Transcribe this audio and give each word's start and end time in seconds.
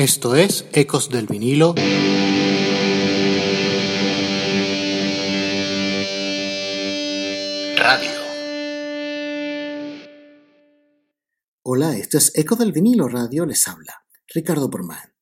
Esto 0.00 0.34
es 0.34 0.64
Ecos 0.72 1.10
del 1.10 1.26
vinilo. 1.26 1.74
Radio. 7.76 8.10
Hola, 11.62 11.98
esto 11.98 12.16
es 12.16 12.32
Ecos 12.34 12.58
del 12.58 12.72
vinilo 12.72 13.08
radio, 13.08 13.44
les 13.44 13.68
habla 13.68 14.06
Ricardo 14.32 14.70
Porman. 14.70 15.12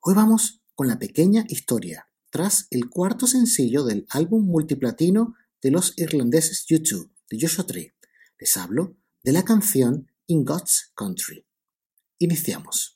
Hoy 0.00 0.14
vamos 0.14 0.60
con 0.74 0.88
la 0.88 0.98
pequeña 0.98 1.44
historia 1.46 2.08
tras 2.28 2.66
el 2.70 2.90
cuarto 2.90 3.28
sencillo 3.28 3.84
del 3.84 4.08
álbum 4.10 4.44
multiplatino 4.44 5.36
de 5.62 5.70
los 5.70 5.96
irlandeses 5.96 6.66
U2, 6.68 7.12
de 7.30 7.38
Joshua 7.40 7.64
Tree. 7.64 7.94
Les 8.40 8.56
hablo 8.56 8.96
de 9.22 9.30
la 9.30 9.44
canción 9.44 10.10
In 10.26 10.44
God's 10.44 10.90
Country. 10.96 11.46
Iniciamos. 12.18 12.95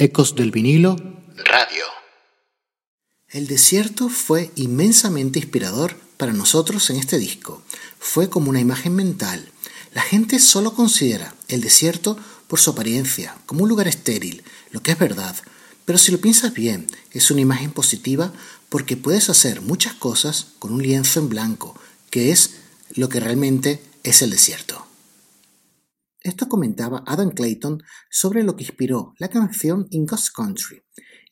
Ecos 0.00 0.36
del 0.36 0.52
vinilo. 0.52 0.94
Radio. 1.38 1.84
El 3.30 3.48
desierto 3.48 4.08
fue 4.08 4.52
inmensamente 4.54 5.40
inspirador 5.40 5.96
para 6.16 6.32
nosotros 6.32 6.88
en 6.90 6.98
este 6.98 7.18
disco. 7.18 7.64
Fue 7.98 8.30
como 8.30 8.48
una 8.48 8.60
imagen 8.60 8.94
mental. 8.94 9.50
La 9.94 10.02
gente 10.02 10.38
solo 10.38 10.72
considera 10.72 11.34
el 11.48 11.62
desierto 11.62 12.16
por 12.46 12.60
su 12.60 12.70
apariencia, 12.70 13.36
como 13.44 13.64
un 13.64 13.70
lugar 13.70 13.88
estéril, 13.88 14.44
lo 14.70 14.84
que 14.84 14.92
es 14.92 14.98
verdad. 15.00 15.34
Pero 15.84 15.98
si 15.98 16.12
lo 16.12 16.20
piensas 16.20 16.54
bien, 16.54 16.86
es 17.10 17.32
una 17.32 17.40
imagen 17.40 17.72
positiva 17.72 18.32
porque 18.68 18.96
puedes 18.96 19.28
hacer 19.28 19.62
muchas 19.62 19.94
cosas 19.94 20.52
con 20.60 20.72
un 20.72 20.80
lienzo 20.80 21.18
en 21.18 21.28
blanco, 21.28 21.74
que 22.10 22.30
es 22.30 22.52
lo 22.94 23.08
que 23.08 23.18
realmente 23.18 23.82
es 24.04 24.22
el 24.22 24.30
desierto. 24.30 24.77
Esto 26.20 26.48
comentaba 26.48 27.04
Adam 27.06 27.30
Clayton 27.30 27.82
sobre 28.10 28.42
lo 28.42 28.56
que 28.56 28.64
inspiró 28.64 29.14
la 29.18 29.28
canción 29.28 29.86
In 29.90 30.06
God's 30.06 30.30
Country, 30.30 30.82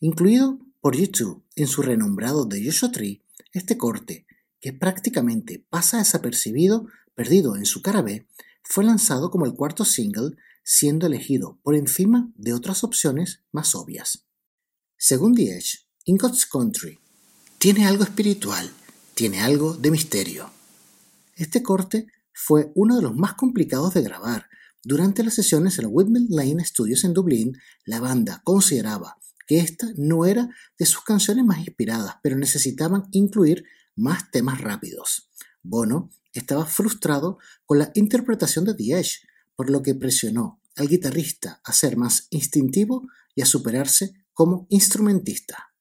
incluido 0.00 0.58
por 0.80 0.96
YouTube 0.96 1.44
en 1.56 1.66
su 1.66 1.82
renombrado 1.82 2.48
The 2.48 2.64
Joshua 2.64 2.92
Tree, 2.92 3.24
este 3.52 3.76
corte, 3.76 4.26
que 4.60 4.72
prácticamente 4.72 5.66
pasa 5.68 5.98
desapercibido, 5.98 6.86
perdido 7.14 7.56
en 7.56 7.66
su 7.66 7.82
cara 7.82 8.02
B, 8.02 8.28
fue 8.62 8.84
lanzado 8.84 9.30
como 9.30 9.46
el 9.46 9.54
cuarto 9.54 9.84
single, 9.84 10.36
siendo 10.62 11.06
elegido 11.06 11.58
por 11.62 11.74
encima 11.74 12.30
de 12.36 12.52
otras 12.52 12.84
opciones 12.84 13.42
más 13.52 13.74
obvias. 13.74 14.26
Según 14.96 15.34
The 15.34 15.56
Edge, 15.56 15.86
In 16.04 16.16
God's 16.16 16.46
Country 16.46 17.00
tiene 17.58 17.86
algo 17.86 18.04
espiritual, 18.04 18.70
tiene 19.14 19.40
algo 19.40 19.74
de 19.74 19.90
misterio. 19.90 20.50
Este 21.34 21.62
corte 21.62 22.06
fue 22.32 22.70
uno 22.74 22.96
de 22.96 23.02
los 23.02 23.14
más 23.14 23.34
complicados 23.34 23.94
de 23.94 24.02
grabar, 24.02 24.48
durante 24.86 25.24
las 25.24 25.34
sesiones 25.34 25.80
en 25.80 25.88
Whitmill 25.90 26.28
Lane 26.30 26.64
Studios 26.64 27.02
en 27.02 27.12
Dublín, 27.12 27.58
la 27.86 27.98
banda 27.98 28.40
consideraba 28.44 29.18
que 29.44 29.58
esta 29.58 29.88
no 29.96 30.26
era 30.26 30.48
de 30.78 30.86
sus 30.86 31.02
canciones 31.02 31.44
más 31.44 31.58
inspiradas, 31.58 32.14
pero 32.22 32.36
necesitaban 32.36 33.08
incluir 33.10 33.64
más 33.96 34.30
temas 34.30 34.60
rápidos. 34.60 35.28
Bono 35.60 36.10
estaba 36.32 36.66
frustrado 36.66 37.38
con 37.64 37.80
la 37.80 37.90
interpretación 37.94 38.64
de 38.64 38.74
The 38.74 39.02
por 39.56 39.70
lo 39.70 39.82
que 39.82 39.96
presionó 39.96 40.60
al 40.76 40.86
guitarrista 40.86 41.60
a 41.64 41.72
ser 41.72 41.96
más 41.96 42.28
instintivo 42.30 43.08
y 43.34 43.42
a 43.42 43.46
superarse 43.46 44.14
como 44.34 44.68
instrumentista. 44.70 45.72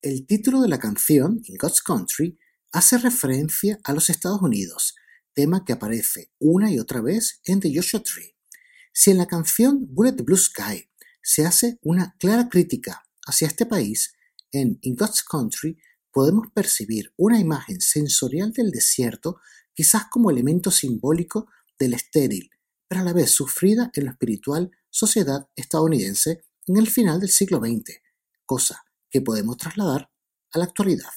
El 0.00 0.26
título 0.26 0.60
de 0.60 0.68
la 0.68 0.78
canción, 0.78 1.40
In 1.44 1.56
God's 1.58 1.82
Country, 1.82 2.38
hace 2.70 2.98
referencia 2.98 3.80
a 3.82 3.92
los 3.92 4.08
Estados 4.08 4.40
Unidos, 4.40 4.94
tema 5.34 5.64
que 5.64 5.72
aparece 5.72 6.30
una 6.38 6.70
y 6.70 6.78
otra 6.78 7.00
vez 7.00 7.40
en 7.44 7.58
The 7.58 7.74
Joshua 7.74 8.02
Tree. 8.04 8.36
Si 8.92 9.10
en 9.10 9.18
la 9.18 9.26
canción 9.26 9.86
Bullet 9.88 10.22
Blue 10.22 10.36
Sky 10.36 10.88
se 11.22 11.44
hace 11.44 11.78
una 11.82 12.14
clara 12.18 12.48
crítica 12.48 13.04
hacia 13.26 13.48
este 13.48 13.66
país, 13.66 14.14
en 14.52 14.78
In 14.82 14.94
God's 14.94 15.24
Country 15.24 15.76
podemos 16.12 16.46
percibir 16.54 17.12
una 17.16 17.40
imagen 17.40 17.80
sensorial 17.80 18.52
del 18.52 18.70
desierto, 18.70 19.40
quizás 19.74 20.04
como 20.10 20.30
elemento 20.30 20.70
simbólico 20.70 21.48
del 21.78 21.94
estéril, 21.94 22.50
pero 22.86 23.00
a 23.00 23.04
la 23.04 23.12
vez 23.12 23.32
sufrida 23.32 23.90
en 23.94 24.04
la 24.04 24.12
espiritual 24.12 24.70
sociedad 24.90 25.48
estadounidense 25.56 26.44
en 26.66 26.76
el 26.76 26.88
final 26.88 27.20
del 27.20 27.30
siglo 27.30 27.58
XX, 27.58 28.00
cosa 28.44 28.84
que 29.10 29.20
podemos 29.20 29.56
trasladar 29.56 30.10
a 30.52 30.58
la 30.58 30.64
actualidad. 30.64 31.10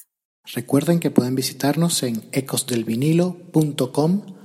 Recuerden 0.46 1.00
que 1.00 1.12
pueden 1.12 1.36
visitarnos 1.36 2.04
en 2.04 2.28
ecosdelvinilo.com 2.32 4.38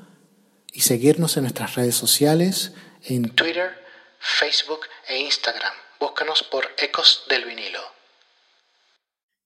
y 0.73 0.81
seguirnos 0.81 1.37
en 1.37 1.45
nuestras 1.45 1.75
redes 1.75 1.95
sociales 1.95 2.73
en 3.03 3.35
Twitter, 3.35 3.71
Facebook 4.19 4.81
e 5.09 5.21
Instagram. 5.21 5.73
Búscanos 5.99 6.43
por 6.43 6.67
Ecos 6.77 7.25
del 7.31 7.47
Vinilo. 7.47 7.81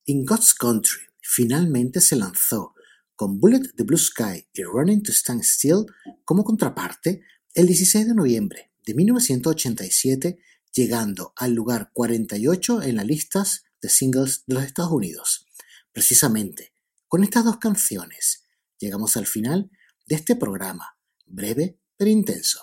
In 0.07 0.25
God's 0.25 0.55
Country 0.55 1.01
finalmente 1.21 2.01
se 2.01 2.17
lanzó 2.17 2.75
con 3.15 3.39
Bullet 3.39 3.63
the 3.77 3.85
Blue 3.85 3.99
Sky 3.99 4.49
y 4.53 4.65
Running 4.65 5.03
to 5.03 5.13
Stand 5.13 5.45
Still 5.45 5.87
como 6.25 6.43
contraparte 6.43 7.23
el 7.55 7.67
16 7.67 8.09
de 8.09 8.15
noviembre 8.15 8.70
de 8.85 8.95
1987, 8.95 10.39
llegando 10.73 11.33
al 11.37 11.53
lugar 11.53 11.91
48 11.93 12.83
en 12.83 12.97
las 12.97 13.07
listas 13.07 13.65
de 13.81 13.89
singles 13.89 14.45
de 14.47 14.55
los 14.55 14.65
Estados 14.65 14.93
Unidos. 14.93 15.47
Precisamente, 15.93 16.75
con 17.09 17.25
estas 17.25 17.45
dos 17.45 17.59
canciones, 17.59 18.47
llegamos 18.79 19.17
al 19.17 19.27
final 19.27 19.71
de 20.07 20.17
este 20.17 20.37
programa, 20.37 20.97
breve 21.27 21.79
pero 21.97 22.11
intenso. 22.11 22.61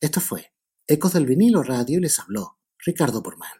Esto 0.00 0.20
fue 0.20 0.52
Ecos 0.86 1.12
del 1.12 1.26
vinilo 1.26 1.62
radio 1.62 1.98
y 1.98 2.02
les 2.02 2.18
habló 2.18 2.58
Ricardo 2.78 3.22
Porman. 3.22 3.50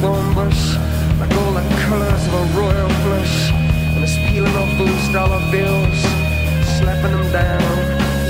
Thorn 0.00 0.34
bush, 0.34 0.76
like 1.20 1.32
all 1.42 1.52
the 1.52 1.64
colors 1.84 2.24
of 2.28 2.34
a 2.34 2.44
royal 2.56 2.88
flush. 3.04 3.50
And 3.94 4.02
it's 4.04 4.16
peeling 4.30 4.54
off 4.56 4.70
those 4.78 5.08
dollar 5.12 5.40
bills, 5.50 5.98
slapping 6.78 7.12
them 7.12 7.32
down. 7.32 7.60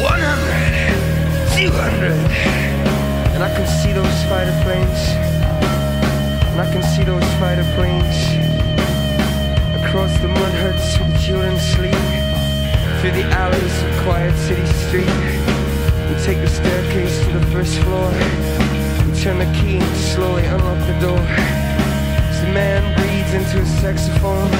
100, 0.02 1.54
200. 1.54 2.12
And 3.34 3.42
I 3.42 3.50
can 3.54 3.66
see 3.82 3.92
those 3.92 4.18
fighter 4.26 4.56
planes. 4.64 5.02
And 6.50 6.60
I 6.60 6.66
can 6.72 6.82
see 6.82 7.04
those 7.04 7.28
fighter 7.38 7.66
planes. 7.76 8.18
Across 9.84 10.18
the 10.20 10.28
mud 10.28 10.54
huts 10.62 10.98
where 10.98 11.18
children 11.18 11.56
sleep. 11.58 12.02
Through 13.00 13.14
the 13.14 13.26
alleys 13.30 13.82
of 13.84 13.90
quiet 14.04 14.34
city 14.46 14.66
street. 14.88 15.12
We 16.08 16.14
take 16.24 16.40
the 16.40 16.48
staircase 16.48 17.24
to 17.26 17.38
the 17.38 17.46
first 17.52 17.78
floor. 17.78 18.77
Turn 19.16 19.38
the 19.38 19.50
key 19.58 19.78
and 19.78 19.96
slowly 19.96 20.44
unlock 20.44 20.86
the 20.86 20.98
door. 21.00 21.18
As 21.18 22.40
the 22.40 22.52
man 22.52 22.82
breathes 22.96 23.34
into 23.34 23.64
his 23.64 23.80
saxophone. 23.80 24.50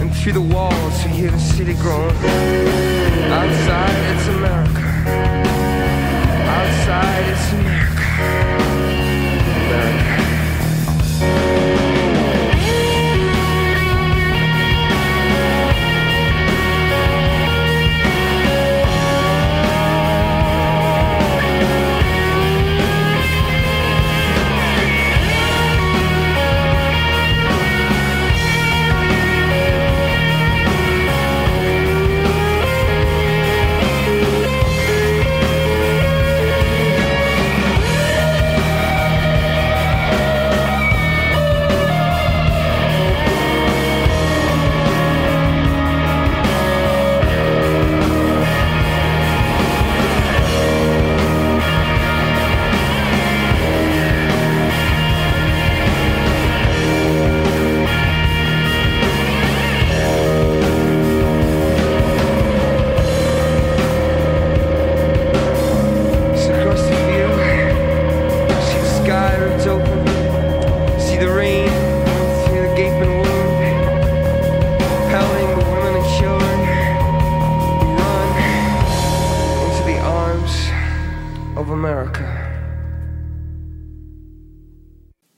And 0.00 0.14
through 0.14 0.32
the 0.32 0.40
walls 0.40 1.04
we 1.04 1.10
hear 1.10 1.30
the 1.30 1.38
city 1.38 1.74
groan. 1.74 2.10
Outside 3.30 4.16
it's 4.16 4.28
America. 4.28 4.82
Outside 6.56 7.28
it's. 7.28 7.52
America. 7.52 7.97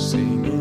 Senhor. 0.00 0.59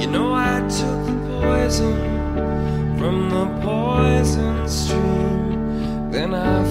You 0.00 0.06
know 0.06 0.32
I 0.32 0.60
took 0.60 1.04
the 1.04 1.12
poison 1.28 2.96
from 2.96 3.28
the 3.28 3.44
poison 3.60 4.66
stream, 4.66 6.10
then 6.10 6.32
I 6.32 6.64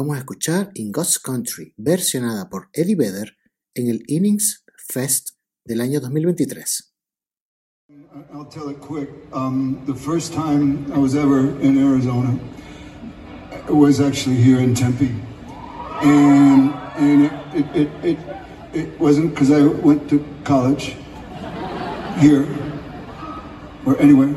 Vamos 0.00 0.16
a 0.16 0.20
escuchar 0.20 0.70
In 0.76 0.92
God's 0.92 1.18
Country, 1.18 1.74
versionada 1.76 2.48
por 2.48 2.70
Eddie 2.72 2.96
Vedder 2.96 3.36
en 3.74 3.90
el 3.90 4.02
Innings 4.06 4.64
Fest 4.88 5.32
del 5.62 5.82
año 5.82 6.00
2023. 6.00 6.94
I'll 8.32 8.46
tell 8.46 8.70
it 8.70 8.80
quick. 8.80 9.10
Um, 9.34 9.84
the 9.84 9.94
first 9.94 10.32
time 10.32 10.90
I 10.94 10.98
was 10.98 11.14
ever 11.14 11.50
in 11.60 11.76
Arizona 11.76 12.34
was 13.68 14.00
actually 14.00 14.36
here 14.36 14.58
in 14.60 14.74
Tempe. 14.74 15.10
And, 16.00 16.72
and 16.96 17.24
it, 17.26 17.32
it, 17.54 17.76
it, 17.76 17.88
it, 18.02 18.18
it 18.72 18.98
wasn't 18.98 19.34
because 19.34 19.50
I 19.50 19.66
went 19.66 20.08
to 20.08 20.24
college 20.44 20.96
here 22.20 22.48
or 23.84 24.00
anywhere. 24.00 24.34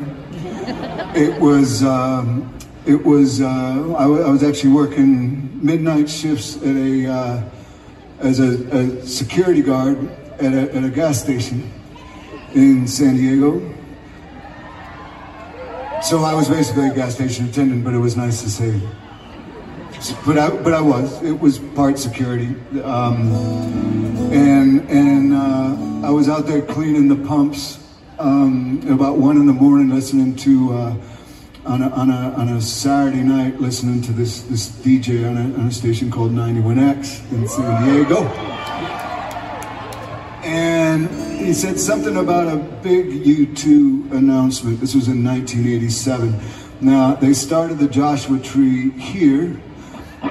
It 1.14 1.40
was, 1.40 1.82
um, 1.82 2.54
it 2.86 3.02
was, 3.02 3.40
uh, 3.40 3.46
I, 3.96 4.04
I 4.04 4.28
was 4.28 4.42
actually 4.42 4.72
working 4.72 5.64
midnight 5.64 6.08
shifts 6.10 6.56
at 6.58 6.76
a 6.76 7.06
uh, 7.06 7.42
as 8.18 8.40
a, 8.40 8.66
a, 8.76 9.06
security 9.06 9.62
guard 9.62 10.10
at 10.38 10.52
a, 10.52 10.74
at 10.74 10.84
a 10.84 10.90
gas 10.90 11.20
station 11.20 11.72
in 12.54 12.86
San 12.86 13.16
Diego. 13.16 13.60
So 16.02 16.22
I 16.22 16.34
was 16.34 16.48
basically 16.48 16.88
a 16.88 16.94
gas 16.94 17.14
station 17.14 17.48
attendant, 17.48 17.84
but 17.84 17.94
it 17.94 17.98
was 17.98 18.16
nice 18.16 18.42
to 18.42 18.50
say. 18.50 18.78
But 20.26 20.36
I, 20.36 20.50
but 20.50 20.74
I 20.74 20.82
was. 20.82 21.22
It 21.22 21.38
was 21.40 21.58
part 21.58 21.98
security, 21.98 22.54
um, 22.82 23.32
and 24.30 24.86
and 24.90 25.32
uh, 25.32 26.06
I 26.06 26.10
was 26.10 26.28
out 26.28 26.46
there 26.46 26.60
cleaning 26.60 27.08
the 27.08 27.26
pumps 27.26 27.78
um, 28.18 28.86
about 28.90 29.16
one 29.16 29.38
in 29.38 29.46
the 29.46 29.54
morning, 29.54 29.88
listening 29.88 30.36
to. 30.36 31.00
On 31.66 31.80
a, 31.80 31.88
on 31.90 32.10
a, 32.10 32.34
on 32.36 32.48
a 32.50 32.60
Saturday 32.60 33.22
night 33.22 33.58
listening 33.58 34.02
to 34.02 34.12
this, 34.12 34.42
this 34.42 34.68
DJ 34.68 35.28
on 35.28 35.38
a, 35.38 35.58
on 35.58 35.66
a 35.68 35.72
station 35.72 36.10
called 36.10 36.32
91X 36.32 37.32
in 37.32 37.48
San 37.48 37.84
Diego. 37.84 38.24
And 40.44 41.08
he 41.40 41.54
said 41.54 41.80
something 41.80 42.18
about 42.18 42.52
a 42.52 42.56
big 42.82 43.06
U2 43.06 44.12
announcement. 44.12 44.78
This 44.78 44.94
was 44.94 45.08
in 45.08 45.24
1987. 45.24 46.38
Now, 46.82 47.14
they 47.14 47.32
started 47.32 47.78
the 47.78 47.88
Joshua 47.88 48.38
Tree 48.40 48.90
here 48.90 49.58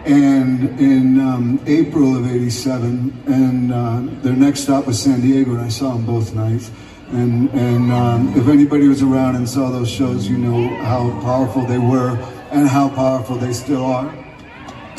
and 0.06 0.80
in 0.80 1.20
um, 1.20 1.60
April 1.66 2.16
of 2.16 2.28
87, 2.28 3.24
and 3.28 3.74
uh, 3.74 4.02
their 4.22 4.36
next 4.36 4.62
stop 4.62 4.86
was 4.88 5.02
San 5.02 5.22
Diego, 5.22 5.52
and 5.52 5.62
I 5.62 5.70
saw 5.70 5.94
them 5.94 6.06
both 6.06 6.34
nights. 6.34 6.72
And, 7.12 7.50
and 7.52 7.92
um, 7.92 8.34
if 8.36 8.48
anybody 8.48 8.88
was 8.88 9.04
around 9.04 9.36
and 9.36 9.48
saw 9.48 9.70
those 9.70 9.90
shows, 9.90 10.28
you 10.28 10.38
know 10.38 10.68
how 10.84 11.10
powerful 11.22 11.66
they 11.66 11.78
were 11.78 12.18
and 12.52 12.68
how 12.68 12.90
powerful 12.90 13.36
they 13.36 13.54
still 13.54 13.86
are. 13.86 14.10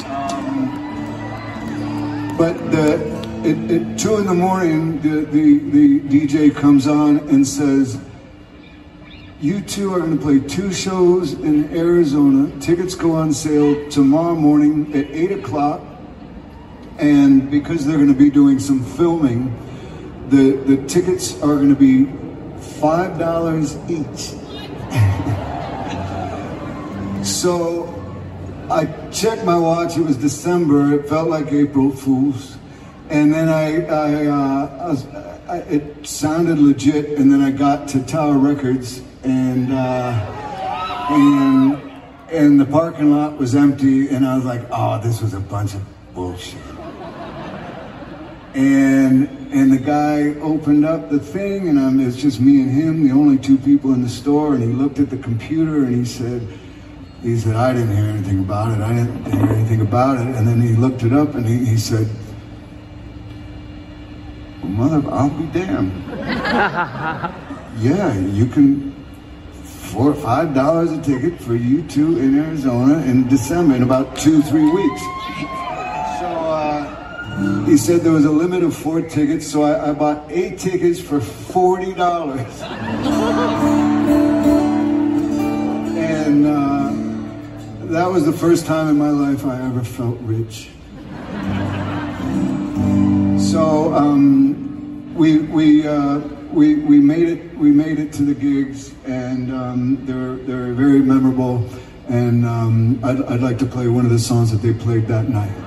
Um, 0.07 0.85
but 2.37 2.55
the, 2.71 3.15
at, 3.45 3.71
at, 3.71 3.99
two 3.99 4.17
in 4.19 4.27
the 4.27 4.35
morning, 4.35 5.01
the, 5.01 5.25
the, 5.25 5.59
the 5.59 6.01
DJ 6.01 6.55
comes 6.55 6.87
on 6.87 7.19
and 7.29 7.47
says, 7.47 7.99
U2 9.41 9.93
are 9.93 9.99
going 10.01 10.17
to 10.17 10.23
play 10.23 10.41
two 10.41 10.73
shows 10.73 11.35
in 11.35 11.77
Arizona. 11.77 12.51
Tickets 12.61 12.95
go 12.95 13.13
on 13.13 13.33
sale 13.33 13.91
tomorrow 13.91 14.35
morning 14.35 14.95
at 14.95 15.11
8 15.11 15.33
o'clock. 15.33 15.83
And 16.99 17.51
because 17.51 17.85
they're 17.85 17.97
going 17.99 18.09
to 18.09 18.15
be 18.15 18.31
doing 18.31 18.59
some 18.59 18.83
filming, 18.83 19.55
the, 20.29 20.53
the 20.67 20.77
tickets 20.87 21.35
are 21.43 21.57
going 21.57 21.69
to 21.69 21.75
be 21.75 22.07
$5 22.57 23.91
each. 23.91 24.35
so 27.27 27.91
I 28.71 28.87
checked 29.11 29.45
my 29.45 29.59
watch, 29.59 29.97
it 29.97 30.03
was 30.03 30.17
December, 30.17 30.95
it 30.95 31.09
felt 31.09 31.29
like 31.29 31.53
April 31.53 31.91
Fool's. 31.91 32.57
And 33.11 33.33
then 33.33 33.49
I, 33.49 33.85
I, 33.85 34.27
uh, 34.27 34.79
I, 34.81 34.89
was, 34.89 35.07
I 35.47 35.59
it 35.69 36.07
sounded 36.07 36.59
legit, 36.59 37.19
and 37.19 37.31
then 37.31 37.43
I 37.43 37.51
got 37.51 37.87
to 37.89 38.03
Tower 38.03 38.39
Records, 38.39 39.03
and, 39.23 39.71
uh, 39.73 41.07
and, 41.11 41.93
and 42.31 42.59
the 42.59 42.65
parking 42.65 43.11
lot 43.11 43.37
was 43.37 43.55
empty, 43.55 44.09
and 44.09 44.27
I 44.27 44.37
was 44.37 44.47
like, 44.47 44.63
oh, 44.71 44.99
this 45.03 45.21
was 45.21 45.35
a 45.35 45.41
bunch 45.41 45.75
of 45.75 45.83
bullshit. 46.15 46.74
And 48.55 49.29
and 49.53 49.73
the 49.73 49.79
guy 49.79 50.39
opened 50.41 50.85
up 50.85 51.11
the 51.11 51.19
thing, 51.19 51.69
and 51.69 51.79
um, 51.79 52.01
it's 52.01 52.17
just 52.17 52.41
me 52.41 52.61
and 52.61 52.71
him, 52.71 53.07
the 53.07 53.13
only 53.13 53.39
two 53.39 53.59
people 53.59 53.93
in 53.93 54.03
the 54.03 54.09
store. 54.09 54.55
And 54.55 54.63
he 54.63 54.71
looked 54.71 54.99
at 54.99 55.11
the 55.11 55.17
computer, 55.17 55.85
and 55.85 55.95
he 55.95 56.05
said, 56.05 56.47
he 57.23 57.37
said, 57.37 57.57
I 57.57 57.73
didn't 57.73 57.97
hear 57.97 58.07
anything 58.07 58.41
about 58.41 58.77
it. 58.77 58.83
I 58.83 58.95
didn't 58.95 59.25
hear 59.25 59.47
anything 59.47 59.81
about 59.81 60.19
it. 60.19 60.37
And 60.37 60.47
then 60.47 60.61
he 60.61 60.75
looked 60.75 61.03
it 61.03 61.13
up, 61.13 61.35
and 61.35 61.47
he, 61.47 61.65
he 61.65 61.77
said, 61.77 62.09
well, 64.63 64.71
mother, 64.71 65.11
I'll 65.11 65.31
be 65.31 65.47
damned. 65.47 65.93
yeah, 67.81 68.15
you 68.19 68.47
can 68.47 68.95
four 69.63 70.11
or 70.11 70.15
five 70.15 70.55
dollars 70.55 70.91
a 70.91 71.01
ticket 71.01 71.41
for 71.41 71.53
U2 71.57 72.19
in 72.19 72.39
Arizona 72.39 72.99
in 73.05 73.29
December 73.29 73.77
in 73.77 73.83
about 73.85 74.17
two, 74.17 74.43
three 74.43 74.69
weeks. 74.69 75.03
He 77.67 77.79
said 77.79 78.03
there 78.03 78.13
was 78.13 78.25
a 78.25 78.31
limit 78.31 78.63
of 78.63 78.77
four 78.77 79.01
tickets, 79.03 79.51
so 79.51 79.63
I, 79.63 79.91
I 79.91 79.93
bought 79.93 80.31
eight 80.31 80.59
tickets 80.59 81.01
for 81.01 81.19
$40. 81.19 81.97
and 85.97 86.47
uh, 86.47 87.85
that 87.93 88.07
was 88.07 88.27
the 88.27 88.33
first 88.33 88.67
time 88.67 88.89
in 88.89 88.99
my 88.99 89.11
life 89.11 89.45
I 89.45 89.61
ever 89.61 89.83
felt 89.83 90.19
rich. 90.21 90.69
So 93.51 93.95
um, 93.95 95.15
we, 95.15 95.39
we, 95.39 95.87
uh, 95.87 96.19
we, 96.53 96.77
we, 96.77 96.99
made 96.99 97.29
it, 97.29 97.57
we 97.57 97.71
made 97.71 97.99
it 97.99 98.13
to 98.15 98.23
the 98.23 98.35
gigs, 98.35 98.95
and 99.07 99.53
um, 99.53 100.07
they're, 100.07 100.37
they're 100.37 100.75
very 100.75 101.01
memorable. 101.01 101.69
And 102.09 102.45
um, 102.45 103.01
I'd, 103.03 103.23
I'd 103.25 103.41
like 103.41 103.59
to 103.59 103.67
play 103.67 103.89
one 103.89 104.05
of 104.05 104.11
the 104.11 104.19
songs 104.19 104.51
that 104.53 104.59
they 104.59 104.75
played 104.75 105.07
that 105.09 105.29
night. 105.29 105.64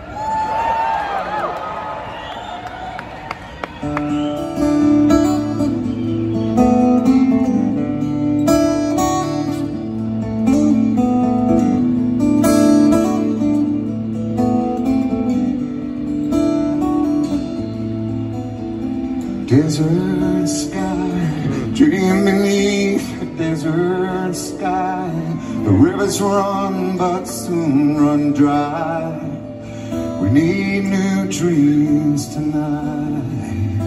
The 25.67 25.73
rivers 25.73 26.21
run, 26.21 26.97
but 26.97 27.25
soon 27.25 27.97
run 27.97 28.32
dry. 28.32 29.19
We 30.21 30.30
need 30.30 30.86
new 30.86 31.27
dreams 31.30 32.34
tonight. 32.34 33.77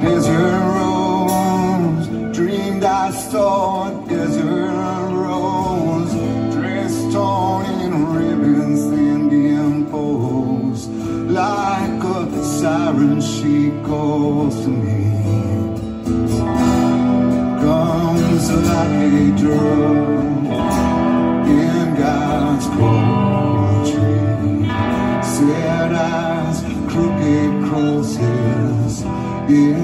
Desert 0.00 0.60
rose, 0.78 2.06
dreamed 2.34 2.82
I 2.82 3.10
saw 3.10 3.90
desert 4.08 5.10
rose, 5.12 6.14
dressed 6.54 7.12
torn 7.12 7.66
in 7.82 7.92
ribbons 8.14 8.84
and 8.84 9.30
imposed 9.30 10.88
like 11.28 12.04
a 12.04 12.42
siren. 12.42 13.20
She 13.20 13.70
calls 13.84 14.64
to 14.64 14.70
me, 14.70 15.12
comes 17.60 18.50
like 18.50 19.12
a 19.12 19.36
drum 19.36 20.03
crosses 29.46 29.83